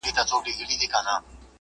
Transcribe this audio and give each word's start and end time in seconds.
سبزېجات 0.03 0.31
وچ 0.71 0.83
کړه!! 0.93 1.15